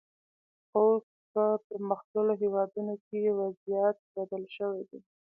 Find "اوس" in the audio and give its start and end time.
0.77-1.05